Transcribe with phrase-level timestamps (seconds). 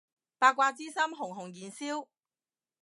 [0.39, 2.07] 八卦之心熊熊燃燒